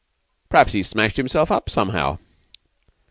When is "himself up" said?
1.17-1.69